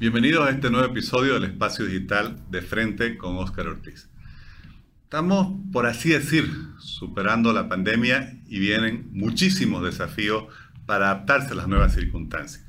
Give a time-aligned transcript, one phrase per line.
[0.00, 4.08] Bienvenidos a este nuevo episodio del Espacio Digital de Frente con Óscar Ortiz.
[5.02, 10.44] Estamos, por así decir, superando la pandemia y vienen muchísimos desafíos
[10.86, 12.64] para adaptarse a las nuevas circunstancias.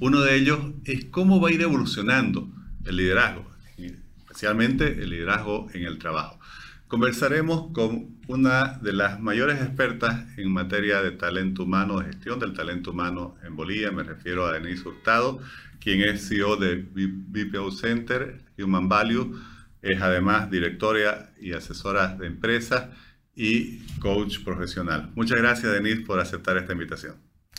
[0.00, 2.50] Uno de ellos es cómo va a ir evolucionando
[2.86, 3.44] el liderazgo,
[3.76, 6.40] especialmente el liderazgo en el trabajo.
[6.88, 12.52] Conversaremos con una de las mayores expertas en materia de talento humano, de gestión del
[12.52, 15.40] talento humano en Bolivia, me refiero a Denise Hurtado,
[15.80, 19.36] quien es CEO de BPO Center, Human Value,
[19.82, 22.90] es además directora y asesora de empresas
[23.34, 25.10] y coach profesional.
[25.16, 27.16] Muchas gracias, Denise, por aceptar esta invitación.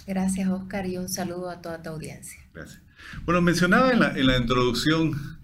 [0.07, 2.39] Gracias, Oscar, y un saludo a toda tu audiencia.
[2.53, 2.81] Gracias.
[3.25, 5.40] Bueno, mencionaba en la, en la introducción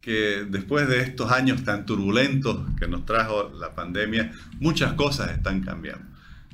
[0.00, 5.60] que después de estos años tan turbulentos que nos trajo la pandemia, muchas cosas están
[5.60, 6.06] cambiando.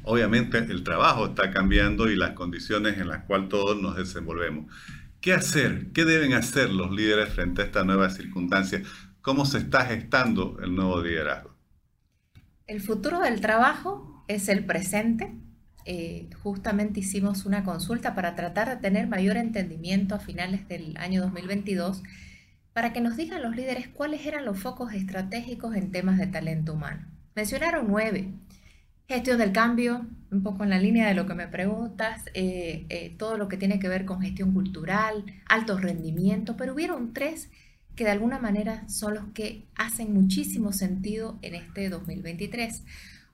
[0.02, 4.72] Obviamente el trabajo está cambiando y las condiciones en las cuales todos nos desenvolvemos.
[5.20, 5.92] ¿Qué hacer?
[5.94, 8.82] ¿Qué deben hacer los líderes frente a esta nueva circunstancia?
[9.22, 11.54] ¿Cómo se está gestando el nuevo liderazgo?
[12.66, 15.32] El futuro del trabajo es el presente.
[15.86, 21.22] Eh, justamente hicimos una consulta para tratar de tener mayor entendimiento a finales del año
[21.22, 22.02] 2022
[22.75, 26.75] para que nos digan los líderes cuáles eran los focos estratégicos en temas de talento
[26.75, 27.06] humano.
[27.34, 28.33] Mencionaron nueve.
[29.06, 33.14] Gestión del cambio, un poco en la línea de lo que me preguntas, eh, eh,
[33.16, 37.48] todo lo que tiene que ver con gestión cultural, alto rendimiento, pero hubieron tres
[37.94, 42.83] que de alguna manera son los que hacen muchísimo sentido en este 2023.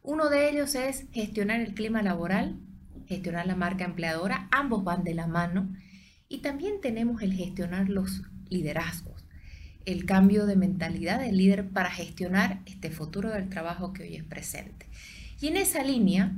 [0.02, 2.58] Uno de ellos es gestionar el clima laboral,
[3.06, 5.74] gestionar la marca empleadora, ambos van de la mano,
[6.28, 9.19] y también tenemos el gestionar los liderazgos,
[9.86, 14.24] el cambio de mentalidad del líder para gestionar este futuro del trabajo que hoy es
[14.24, 14.86] presente.
[15.40, 16.32] Y en esa línea,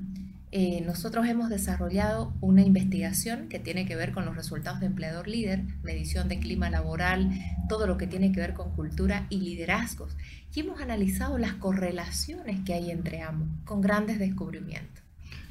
[0.54, 5.26] eh, nosotros hemos desarrollado una investigación que tiene que ver con los resultados de empleador
[5.26, 7.30] líder, medición de clima laboral,
[7.70, 10.14] todo lo que tiene que ver con cultura y liderazgos.
[10.54, 15.02] Y hemos analizado las correlaciones que hay entre ambos, con grandes descubrimientos.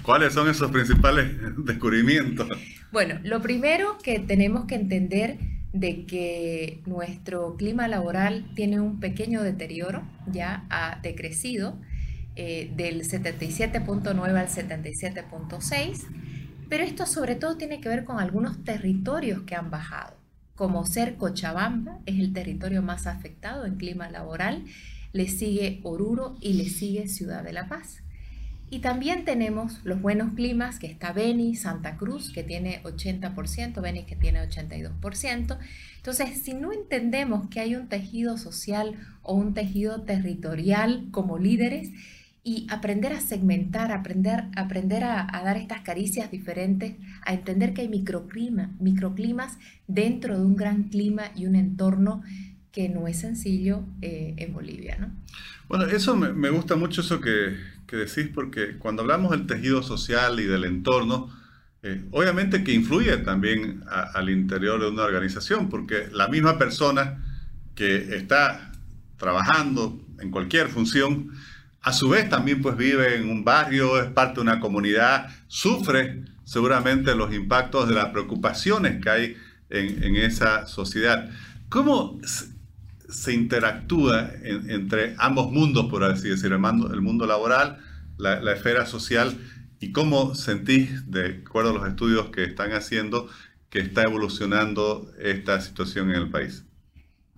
[0.04, 1.32] ¿Cuáles son esos principales
[1.66, 2.48] descubrimientos?
[2.92, 5.40] Bueno, lo primero que tenemos que entender
[5.74, 11.78] de que nuestro clima laboral tiene un pequeño deterioro, ya ha decrecido
[12.36, 16.08] eh, del 77.9 al 77.6,
[16.70, 20.16] pero esto sobre todo tiene que ver con algunos territorios que han bajado,
[20.56, 24.66] como ser Cochabamba, es el territorio más afectado en clima laboral,
[25.14, 28.02] le sigue Oruro y le sigue Ciudad de la Paz.
[28.72, 34.06] Y también tenemos los buenos climas, que está Beni, Santa Cruz, que tiene 80%, Beni
[34.06, 35.58] que tiene 82%.
[35.98, 41.90] Entonces, si no entendemos que hay un tejido social o un tejido territorial como líderes,
[42.44, 47.90] y aprender a segmentar, aprender, aprender a, dar estas caricias diferentes, a entender que hay
[47.90, 52.24] microclima, microclimas dentro de un gran clima y un entorno
[52.72, 54.98] que no es sencillo eh, en Bolivia.
[55.00, 55.12] ¿no?
[55.68, 57.56] Bueno, eso me, gusta mucho eso que,
[57.92, 61.30] que, decís, porque cuando hablamos del tejido social y del entorno,
[61.84, 67.22] eh, obviamente que influye también al interior de una organización, porque la misma persona
[67.76, 68.72] que está
[69.18, 71.32] trabajando en cualquier función,
[71.82, 76.24] a su vez también pues vive en un barrio, es parte de una comunidad, sufre
[76.46, 79.38] seguramente los impactos de las preocupaciones que hay
[79.70, 81.30] en, esa sociedad.
[81.68, 82.20] ¿Cómo
[83.12, 87.80] se interactúa entre ambos mundos, por así decirlo, el mundo, laboral,
[88.18, 89.38] la, esfera social,
[89.80, 93.28] y cómo sentís, de acuerdo a los estudios que están haciendo,
[93.70, 96.66] que está evolucionando esta situación en el país?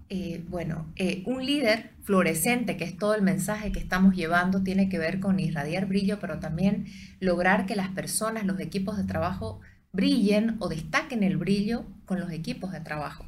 [0.10, 4.90] Eh, bueno, eh, un líder fluorescente, que es todo el mensaje que estamos llevando, tiene
[4.90, 6.86] que ver con irradiar brillo, pero también
[7.20, 9.62] lograr que las personas, los equipos de trabajo,
[9.94, 13.26] brillen o destaquen el brillo con los equipos de trabajo.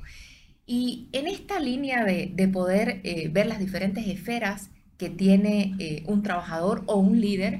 [0.66, 6.84] Y en esta línea de, poder eh, ver las diferentes esferas que tiene un trabajador
[6.86, 7.60] o un líder,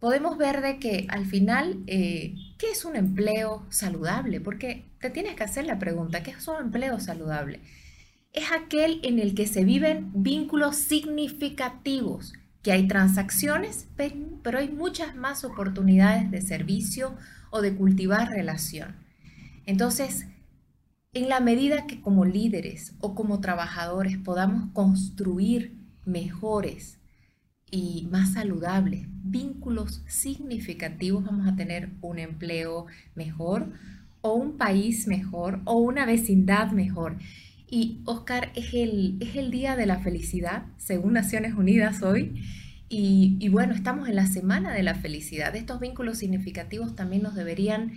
[0.00, 2.34] podemos ver de que al final, ¿qué
[2.72, 4.40] es un empleo saludable?
[4.40, 7.60] Porque te tienes que hacer la pregunta, ¿qué es un empleo saludable?
[8.34, 13.86] es aquel en el que se viven vínculos significativos, que hay transacciones,
[14.42, 17.14] pero hay muchas más oportunidades de servicio
[17.50, 18.96] o de cultivar relación.
[19.66, 20.26] Entonces,
[21.14, 26.98] en la medida que como líderes o como trabajadores podamos construir mejores
[27.70, 33.72] y más saludables vínculos significativos, vamos a tener un empleo mejor
[34.20, 37.16] o un país mejor o una vecindad mejor.
[37.68, 42.40] Y Oscar, es el, es el Día de la Felicidad, según Naciones Unidas hoy.
[42.88, 45.56] Y, bueno, estamos en la Semana de la Felicidad.
[45.56, 47.94] Estos vínculos significativos también nos deberían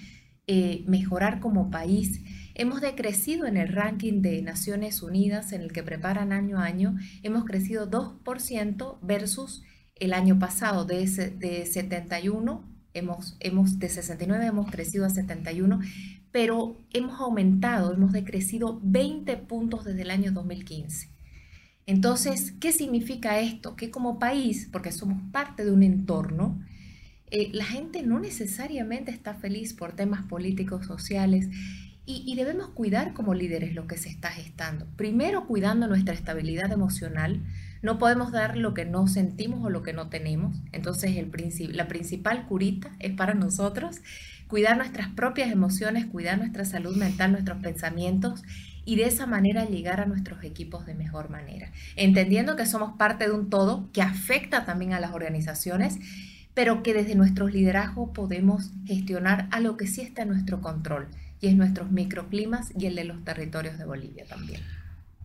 [0.48, 2.22] eh, mejorar como país.
[2.60, 6.98] Hemos decrecido en el ranking de Naciones Unidas en el que preparan año a año,
[7.22, 9.62] hemos crecido 2% versus
[9.94, 15.82] el año pasado de, de 71, hemos, hemos, de 69 hemos crecido a 71,
[16.32, 21.10] pero hemos aumentado, hemos decrecido 20 puntos desde el año 2015.
[21.86, 23.76] Entonces, ¿qué significa esto?
[23.76, 26.60] Que como país, porque somos parte de un entorno,
[27.30, 31.50] eh, la gente no necesariamente está feliz por temas políticos, sociales,
[32.10, 34.88] y, debemos cuidar como líderes lo que se está gestando.
[34.96, 37.44] Primero, cuidando nuestra estabilidad emocional.
[37.82, 40.58] No podemos dar lo que no sentimos o lo que no tenemos.
[40.72, 41.30] Entonces, el
[41.76, 43.98] la principal curita es para nosotros
[44.48, 48.42] cuidar nuestras propias emociones, cuidar nuestra salud mental, nuestros pensamientos
[48.86, 51.74] y de esa manera llegar a nuestros equipos de mejor manera.
[51.98, 56.00] Entendiendo que somos parte de un todo que afecta también a las organizaciones
[56.58, 61.08] pero que desde nuestros liderazgos podemos gestionar a lo que sí está en nuestro control,
[61.40, 64.62] y es nuestros microclimas y el de los territorios de Bolivia también.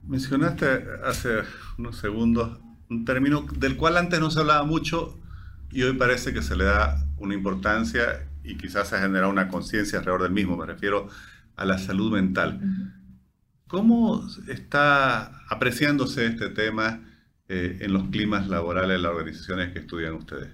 [0.04, 0.66] Mencionaste
[1.04, 1.42] hace
[1.78, 2.58] unos segundos
[2.90, 5.18] un término del cual antes no se hablaba mucho
[5.70, 9.48] y hoy parece que se le da una importancia y quizás se ha generado una
[9.48, 10.56] conciencia alrededor del mismo.
[10.56, 11.08] Me refiero
[11.56, 12.60] a la salud mental.
[13.66, 17.00] ¿Cómo está apreciándose este tema
[17.48, 20.50] eh, en los climas laborales de las organizaciones que estudian ustedes?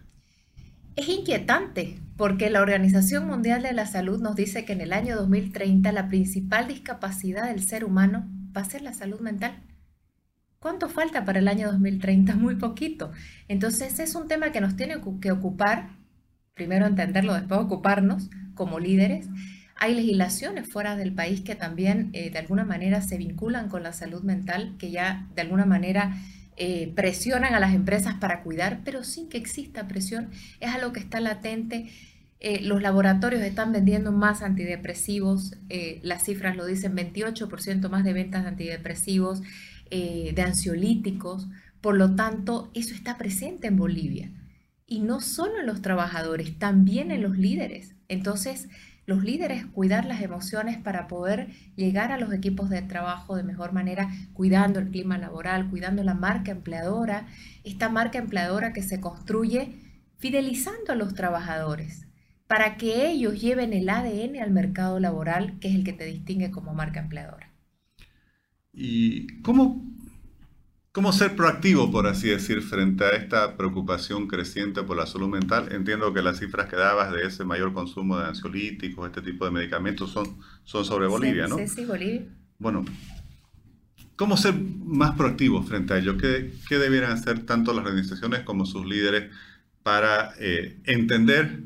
[0.99, 5.15] Es inquietante porque la Organización Mundial de la Salud nos dice que en el año
[5.15, 9.62] 2030 la principal discapacidad del ser humano va a ser la salud mental.
[10.59, 12.35] ¿Cuánto falta para el año 2030?
[12.35, 13.12] Muy poquito.
[13.47, 15.91] Entonces es un tema que nos tiene que ocupar,
[16.55, 19.29] primero entenderlo, después ocuparnos como líderes.
[19.77, 23.93] Hay legislaciones fuera del país que también eh, de alguna manera se vinculan con la
[23.93, 26.17] salud mental, que ya de alguna manera
[26.60, 30.99] eh, presionan a las empresas para cuidar, pero sin que exista presión, es algo que
[30.99, 31.88] está latente.
[32.40, 38.12] Eh, los laboratorios están vendiendo más antidepresivos, eh, las cifras lo dicen, 28% más de
[38.12, 39.43] ventas de antidepresivos,
[39.90, 41.49] de ansiolíticos,
[41.81, 44.31] por lo tanto, eso está presente en Bolivia.
[44.87, 47.94] Y no solo en los trabajadores, también en los líderes.
[48.08, 48.69] Entonces,
[49.08, 53.72] los líderes cuidar las emociones para poder llegar a los equipos de trabajo de mejor
[53.72, 57.26] manera, cuidando el clima laboral, cuidando la marca empleadora,
[57.64, 59.76] esta marca empleadora que se construye
[60.19, 62.06] fidelizando a los trabajadores
[62.46, 66.50] para que ellos lleven el ADN al mercado laboral, que es el que te distingue
[66.50, 67.50] como marca empleadora.
[68.75, 69.90] ¿Y cómo
[70.99, 75.69] ¿Cómo ser proactivo, por así decir, frente a esta preocupación creciente por la salud mental?
[75.71, 79.53] Entiendo que las cifras que dabas de ese mayor consumo de ansiolíticos, este tipo de
[79.53, 81.56] medicamentos, son, son sobre Bolivia, ¿no?
[81.56, 82.23] Sí, sí, Bolivia.
[82.59, 82.85] Bueno,
[84.17, 86.19] ¿cómo ser más proactivo frente a ello?
[86.19, 89.33] ¿Qué, qué debieran hacer tanto las organizaciones como sus líderes
[89.85, 91.61] para eh, entender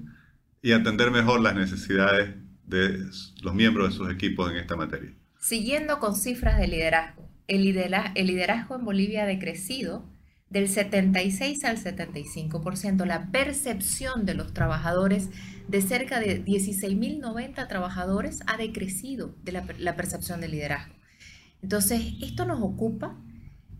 [0.61, 2.35] y atender mejor las necesidades
[2.67, 2.99] de
[3.43, 5.11] los miembros de sus equipos en esta materia?
[5.40, 10.10] Siguiendo con cifras de liderazgo el liderazgo, en Bolivia ha decrecido
[10.52, 13.06] del 76 al 75%.
[13.06, 15.30] La percepción de los trabajadores
[15.66, 20.94] de cerca de 16.090 trabajadores ha decrecido de la, percepción del liderazgo.
[21.62, 23.18] Entonces, esto nos ocupa,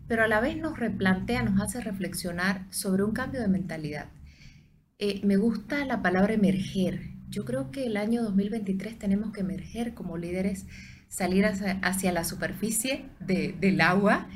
[0.07, 4.09] pero a la vez nos replantea, nos hace reflexionar sobre un cambio de mentalidad.
[4.97, 7.11] Eh, me gusta la palabra emerger.
[7.29, 10.65] Yo creo que el año 2023 tenemos que emerger como líderes
[11.13, 14.27] salir hacia, la superficie del agua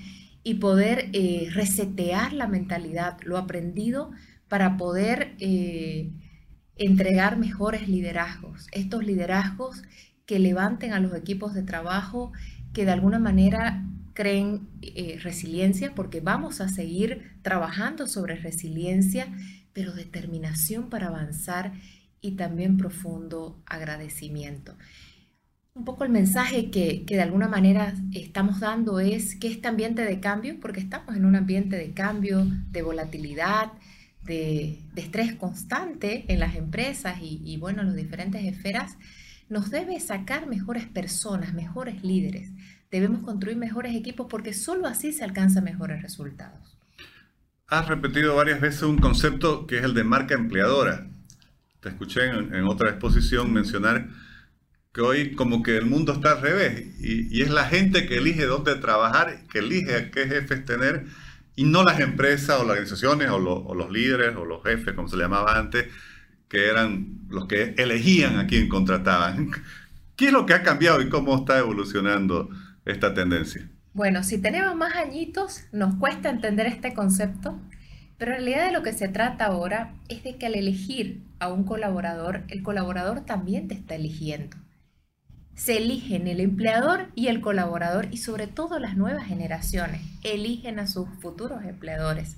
[0.43, 4.11] y poder eh, resetear la mentalidad, lo aprendido
[4.47, 6.11] para poder eh,
[6.75, 9.81] entregar mejores liderazgos, estos liderazgos
[10.27, 12.31] que levanten a los equipos de trabajo,
[12.73, 19.27] que de alguna manera creen eh, resiliencia, porque vamos a seguir trabajando sobre resiliencia,
[19.73, 21.73] pero determinación para avanzar
[22.21, 24.75] y también profundo agradecimiento.
[25.77, 30.19] Un poco el mensaje que, de alguna manera estamos dando es que este ambiente de
[30.19, 33.73] cambio, porque estamos en un ambiente de cambio, de volatilidad,
[34.23, 38.97] de, estrés constante en las empresas y, y, bueno, en las diferentes esferas,
[39.49, 42.49] nos debe sacar mejores personas, mejores líderes.
[42.89, 46.75] Debemos construir mejores equipos porque solo así se alcanzan mejores resultados.
[47.67, 51.05] Has repetido varias veces un concepto que es el de marca empleadora.
[51.81, 54.07] Te escuché en, en otra exposición mencionar
[54.93, 58.45] que hoy como que el mundo está al revés y, es la gente que elige
[58.45, 61.05] dónde trabajar, que elige a qué jefes tener
[61.55, 65.17] y no las empresas o las organizaciones o, los líderes o los jefes, como se
[65.17, 65.87] le llamaba antes,
[66.49, 69.51] que eran los que elegían a quién contrataban.
[70.15, 72.49] ¿Qué es lo que ha cambiado y cómo está evolucionando
[72.85, 73.69] esta tendencia?
[73.93, 77.59] Bueno, si tenemos más añitos, nos cuesta entender este concepto,
[78.17, 81.49] pero en realidad de lo que se trata ahora es de que al elegir a
[81.49, 84.57] un colaborador, el colaborador también te está eligiendo
[85.57, 90.85] se eligen el empleador y el colaborador y sobre todo las nuevas generaciones eligen a
[90.85, 92.37] sus futuros empleadores.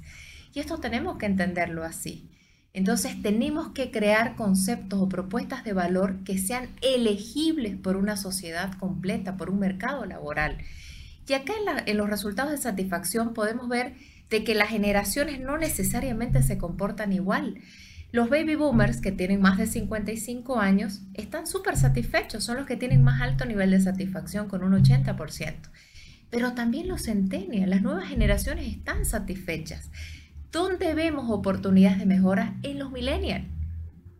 [0.54, 2.30] Y esto tenemos que entenderlo así.
[2.72, 8.72] Entonces tenemos que crear conceptos o propuestas de valor que sean elegibles por una sociedad
[8.80, 10.58] completa, por un mercado laboral.
[11.28, 13.96] Y acá en, en los resultados de satisfacción podemos ver
[14.30, 17.60] de que las generaciones no necesariamente se comportan igual.
[18.12, 22.76] Los baby boomers que tienen más de 55 años están súper satisfechos, son los que
[22.76, 25.54] tienen más alto nivel de satisfacción con un 80%.
[26.32, 29.92] Pero también los centennials, las nuevas generaciones están satisfechas.
[30.52, 32.56] ¿Dónde vemos oportunidades de mejora?
[32.64, 33.46] En los millennials,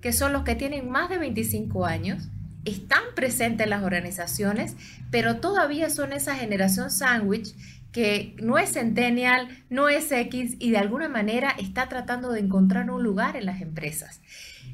[0.02, 2.30] que son los que tienen más de 25 años,
[2.66, 4.76] están presentes en las organizaciones,
[5.10, 7.56] pero todavía son esa generación sándwich
[7.92, 12.90] que no es centennial, no es X y de alguna manera está tratando de encontrar
[12.92, 14.22] un lugar en las empresas.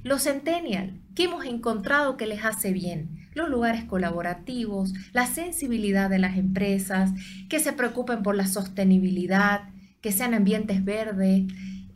[0.03, 3.27] Los centennial, ¿qué hemos encontrado que les hace bien?
[3.33, 7.11] Los lugares colaborativos, la sensibilidad de las empresas,
[7.49, 9.69] que se preocupen por la sostenibilidad,
[10.01, 11.43] que sean ambientes verdes,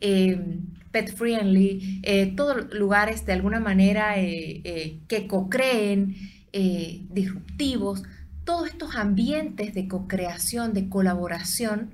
[0.00, 0.58] eh,
[0.90, 6.16] pet friendly, eh, todos lugares de alguna manera eh, que co-creen,
[6.52, 8.02] disruptivos
[8.50, 11.92] todos estos ambientes de co-creación, de colaboración,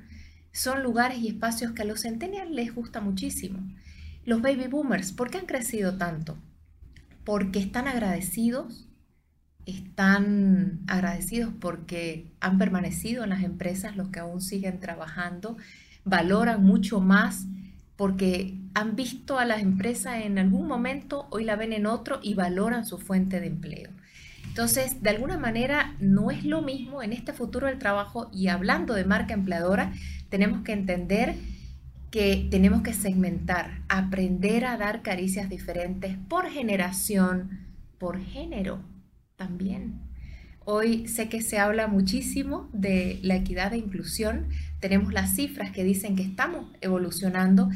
[0.53, 3.59] son lugares y espacios que a los centennials les gusta muchísimo.
[4.25, 6.39] Los baby boomers, ¿por qué han crecido tanto?
[7.25, 8.89] Porque están agradecidos,
[9.67, 15.59] están agradecidos porque han permanecido en las empresas, los que aún siguen trabajando,
[16.05, 17.45] valoran mucho más
[17.97, 22.33] porque han visto a las empresas en algún momento, hoy la ven en otro y
[22.33, 23.91] valoran su fuente de empleo.
[24.57, 28.95] Entonces, de alguna manera, no es lo mismo en este futuro del trabajo y hablando
[28.95, 29.93] de marca empleadora,
[30.31, 31.35] tenemos que entender
[32.11, 37.67] que tenemos que segmentar, aprender a dar caricias diferentes por generación,
[37.99, 38.81] por género
[39.37, 40.01] también.
[40.65, 44.49] Hoy sé que se habla muchísimo de la equidad e inclusión,
[44.81, 47.69] tenemos las cifras que dicen que estamos evolucionando,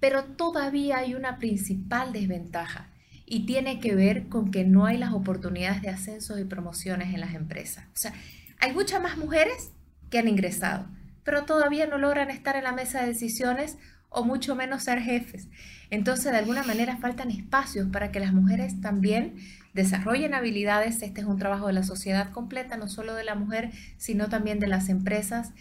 [0.00, 2.90] pero todavía hay una principal desventaja
[3.26, 7.20] y tiene que ver con que no hay las oportunidades de ascensos y promociones en
[7.20, 7.84] las empresas.
[7.88, 8.12] O sea,
[8.60, 9.72] hay muchas más mujeres
[10.10, 10.86] que han ingresado,
[11.24, 13.76] pero todavía no logran estar en la mesa de decisiones
[14.08, 15.48] o mucho menos ser jefes.
[15.90, 19.34] Entonces, de alguna manera faltan espacios para que las mujeres también
[19.74, 21.02] desarrollen habilidades.
[21.02, 24.60] Este es un trabajo de la sociedad completa, no solo de la mujer, sino también
[24.60, 25.52] de las empresas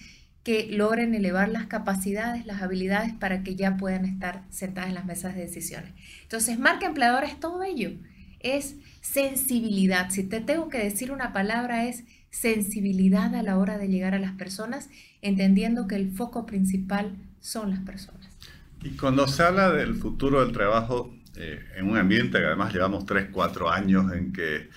[0.46, 5.06] que logren elevar las capacidades, las habilidades para que ya puedan estar sentadas en las
[5.06, 5.92] mesas de decisiones.
[6.22, 7.94] Entonces, marca empleadora es todo ello,
[8.40, 10.12] es sensibilidad.
[10.12, 14.20] Si te tengo que decir una palabra es sensibilidad a la hora de llegar a
[14.20, 14.90] las personas,
[15.24, 18.28] entendiendo que el foco principal son las personas.
[18.84, 23.08] Y cuando se habla del futuro del trabajo eh, en un ambiente que además llevamos
[23.08, 24.70] 3, 4 años en que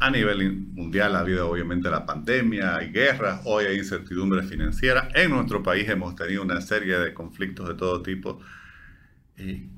[0.00, 5.08] a nivel mundial ha habido obviamente la pandemia, hay guerras, hoy hay incertidumbre financiera.
[5.14, 8.40] En nuestro país hemos tenido una serie de conflictos de todo tipo.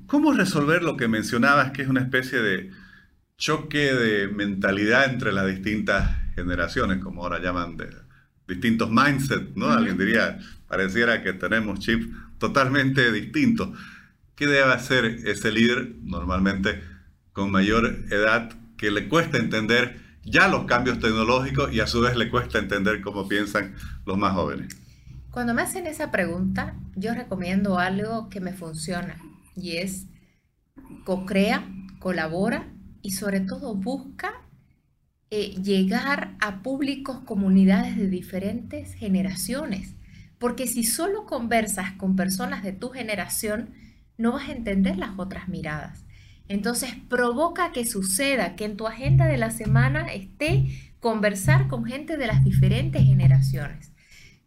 [0.07, 2.71] ¿Cómo resolver lo que mencionabas, que es una especie de
[3.37, 7.89] choque de mentalidad entre las distintas generaciones, como ahora llaman, de
[8.47, 9.71] distintos mindsets, ¿no?
[9.71, 13.77] Alguien diría, pareciera que tenemos chips totalmente distintos.
[14.35, 16.81] ¿Qué debe hacer ese líder normalmente
[17.33, 22.15] con mayor edad que le cuesta entender ya los cambios tecnológicos y a su vez
[22.15, 23.75] le cuesta entender cómo piensan
[24.05, 24.75] los más jóvenes?
[25.31, 29.17] Cuando me hacen esa pregunta, yo recomiendo algo que me funciona
[29.55, 30.05] y es
[31.05, 31.67] co-crea,
[31.99, 34.43] colabora y sobre todo busca
[35.31, 39.95] eh, llegar a públicos, comunidades de diferentes generaciones.
[40.37, 43.73] Porque si solo conversas con personas de tu generación,
[44.17, 46.05] no vas a entender las otras miradas.
[46.47, 50.67] Entonces provoca que suceda, que en tu agenda de la semana esté
[50.99, 53.91] conversar con gente de las diferentes generaciones.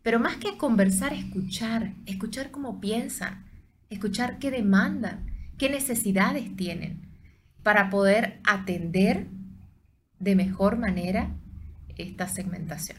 [0.03, 3.45] Pero más que conversar, escuchar, escuchar cómo piensan,
[3.91, 5.26] escuchar qué demandan,
[5.59, 7.03] qué necesidades tienen,
[7.62, 9.26] para poder atender
[10.19, 11.35] de mejor manera
[11.97, 12.99] esta segmentación.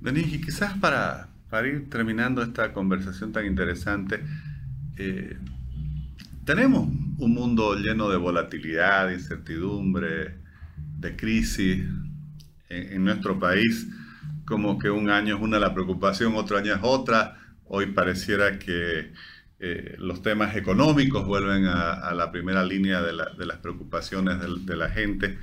[0.00, 4.22] Denise, y quizás para, para ir terminando esta conversación tan interesante,
[4.98, 5.36] eh,
[6.44, 6.88] tenemos
[7.18, 10.38] un mundo lleno de volatilidad, de incertidumbre,
[10.98, 11.84] de crisis
[12.68, 13.86] en, nuestro país,
[14.44, 17.38] como que un año es una la preocupación, otro año es otra.
[17.64, 19.12] Hoy pareciera que
[19.58, 25.38] eh, los temas económicos vuelven a, la primera línea de, las preocupaciones de, la gente.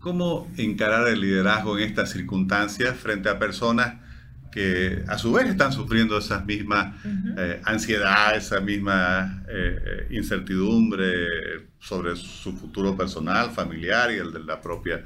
[0.00, 4.07] ¿Cómo encarar el liderazgo en estas circunstancias frente a personas
[4.50, 6.94] que a su vez están sufriendo esas mismas
[7.36, 14.40] eh, ansiedades, esa misma eh, eh, incertidumbre sobre su futuro personal, familiar y el de
[14.40, 15.04] la propia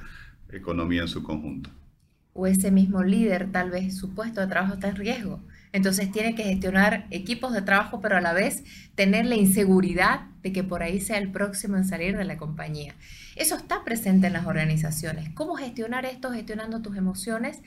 [0.50, 1.70] economía en su conjunto.
[2.34, 5.40] O ese mismo líder, tal vez su puesto de trabajo está en riesgo.
[5.72, 8.62] Entonces tiene que gestionar equipos de trabajo, pero a la vez
[8.94, 12.94] tener la inseguridad de que por ahí sea el próximo en salir de la compañía.
[13.36, 15.30] Eso está presente en las organizaciones.
[15.34, 16.30] ¿Cómo gestionar esto?
[16.30, 17.60] Gestionando tus emociones,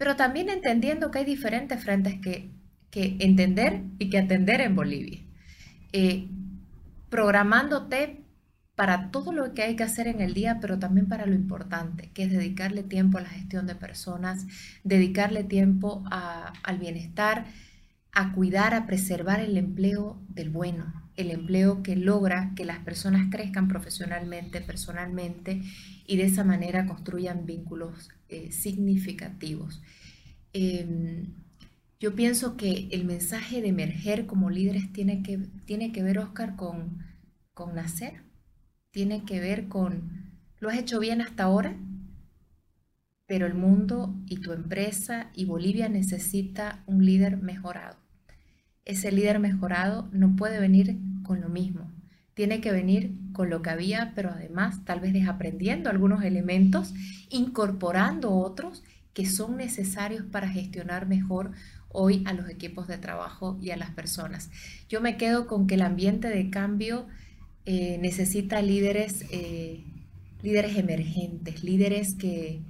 [0.00, 2.50] pero también entendiendo que hay diferentes frentes que,
[2.90, 5.20] que entender y que atender en Bolivia.
[5.92, 6.26] Eh,
[7.10, 8.24] programándote
[8.74, 12.10] para todo lo que hay que hacer en el día, pero también para lo importante,
[12.14, 14.46] que es dedicarle tiempo a la gestión de personas,
[14.84, 17.44] dedicarle tiempo al bienestar,
[18.12, 23.28] a cuidar, a preservar el empleo del bueno, el empleo que logra que las personas
[23.30, 25.60] crezcan profesionalmente, personalmente
[26.06, 29.82] y de esa manera construyan vínculos eh, significativos.
[30.52, 31.34] Em,
[32.00, 36.56] yo pienso que el mensaje de emerger como líderes tiene que, tiene que ver, Oscar,
[36.56, 37.04] con,
[37.52, 38.30] con nacer
[38.90, 41.76] tiene que ver con, lo has hecho bien hasta ahora,
[43.26, 47.96] pero el mundo y tu empresa y Bolivia necesita un líder mejorado.
[48.84, 51.89] Ese líder mejorado no puede venir con lo mismo,
[52.40, 56.94] tiene que venir con lo que había, pero además tal vez desaprendiendo algunos elementos,
[57.28, 58.82] incorporando otros
[59.12, 61.50] que son necesarios para gestionar mejor
[61.90, 64.48] hoy a los equipos de trabajo y a las personas.
[64.88, 67.08] Yo me quedo con que el ambiente de cambio
[67.66, 69.84] eh, necesita líderes, eh,
[70.42, 72.62] líderes emergentes, líderes que,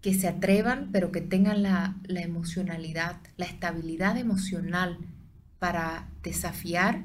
[0.00, 4.96] que se atrevan, pero que tengan la, la emocionalidad, la estabilidad emocional
[5.58, 7.04] para desafiar,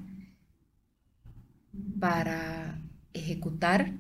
[2.00, 2.80] para
[3.14, 3.94] ejecutar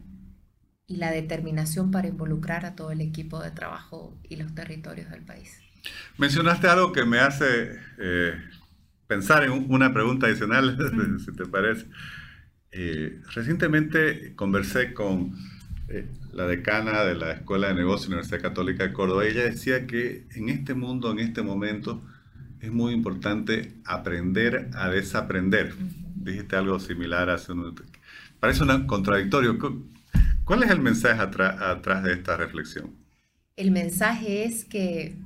[0.87, 5.21] y la determinación para involucrar a todo el equipo de trabajo y los territorios del
[5.21, 5.59] país.
[6.17, 8.33] Mencionaste algo que me hace eh,
[9.07, 10.77] pensar en una pregunta adicional,
[11.25, 11.87] si te parece.
[12.71, 15.35] Eh, recientemente conversé con
[15.89, 19.25] eh, la decana de la Escuela de Negocios de la Universidad Católica de Córdoba.
[19.25, 22.03] Ella decía que en este mundo, en este momento,
[22.61, 25.73] es muy importante aprender a desaprender.
[26.23, 27.75] Dijiste algo similar hace un...
[28.39, 29.57] Parece un contradictorio.
[30.43, 32.95] ¿Cuál es el mensaje atrás de esta reflexión?
[33.55, 35.17] El mensaje es que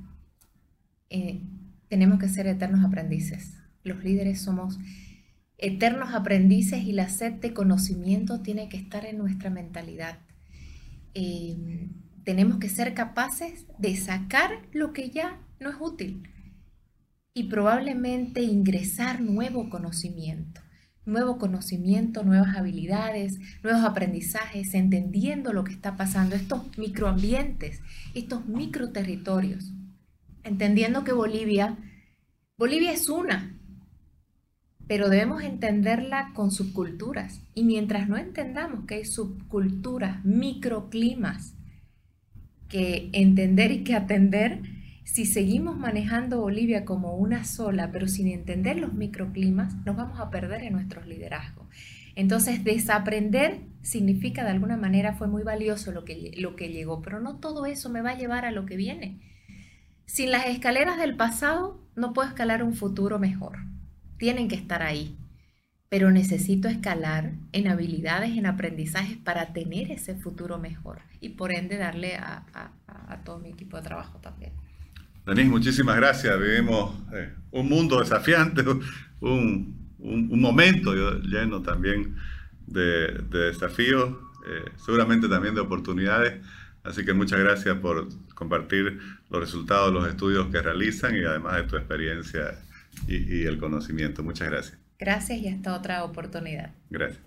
[1.09, 1.41] eh,
[1.87, 3.53] tenemos que ser eternos aprendices.
[3.83, 4.77] Los líderes somos
[5.57, 10.19] eternos aprendices y la sed de conocimiento tiene que estar en nuestra mentalidad.
[11.13, 11.89] Em,
[12.23, 16.29] tenemos que ser capaces de sacar lo que ya no es útil
[17.33, 20.61] y probablemente ingresar nuevo conocimiento,
[21.07, 27.81] nuevo conocimiento, nuevas habilidades, nuevos aprendizajes, entendiendo lo que está pasando, estos microambientes,
[28.13, 29.71] estos microterritorios,
[30.43, 31.77] entendiendo que Bolivia,
[32.57, 33.57] Bolivia es una,
[34.87, 37.41] pero debemos entenderla con subculturas.
[37.53, 41.53] Y mientras no entendamos que hay subculturas, microclimas,
[42.69, 44.61] que entender y que atender,
[45.07, 50.29] si seguimos manejando Bolivia como una sola, pero sin entender los microclimas, nos vamos a
[50.29, 51.67] perder en nuestros liderazgos.
[52.15, 57.19] Entonces, desaprender significa de alguna manera fue muy valioso lo que, lo que llegó, pero
[57.19, 59.21] no todo eso me va a llevar a lo que viene.
[60.05, 63.59] Sin las escaleras del pasado, no puedo escalar un futuro mejor
[64.17, 65.17] tienen que estar ahí,
[65.89, 71.77] pero necesito escalar en habilidades, en aprendizajes para tener ese futuro mejor y por ende
[71.77, 72.43] darle a,
[73.23, 74.53] todo mi equipo de trabajo también.
[75.27, 76.39] Denise, muchísimas gracias.
[76.39, 78.63] Vivimos eh, un mundo desafiante,
[79.19, 82.15] un, un, momento lleno también
[82.65, 84.15] de, desafíos,
[84.47, 86.41] eh, seguramente también de oportunidades.
[86.83, 91.57] Así que muchas gracias por compartir los resultados de los estudios que realizan y además
[91.57, 92.59] de tu experiencia
[93.07, 94.23] y, el conocimiento.
[94.23, 94.79] Muchas gracias.
[94.97, 96.71] Gracias y hasta otra oportunidad.
[96.89, 97.21] Gracias.